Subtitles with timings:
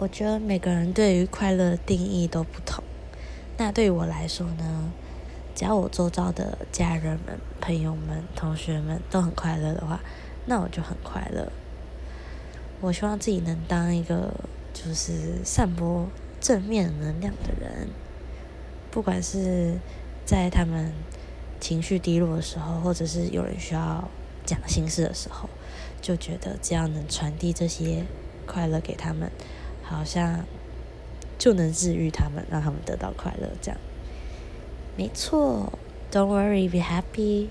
[0.00, 2.82] 我觉得每个人对于快乐的定义都不同。
[3.58, 4.90] 那对于我来说呢，
[5.54, 10.00] 只要我周遭的家人们、朋友们、同学们都很快乐的话，
[10.46, 11.52] 那我就很快乐。
[12.80, 14.32] 我希望自己能当一个
[14.72, 16.08] 就是散播
[16.40, 17.90] 正面能量的人，
[18.90, 19.76] 不管是
[20.24, 20.94] 在他们
[21.60, 24.08] 情绪低落的时候，或者是有人需要
[24.46, 25.50] 讲心事的时候，
[26.00, 28.06] 就觉得只要能传递这些
[28.46, 29.30] 快乐给他们。
[29.90, 30.44] 好像
[31.36, 33.80] 就能治愈他们，让他们得到快乐，这样
[34.96, 35.72] 没错。
[36.12, 37.48] Don't worry, be happy.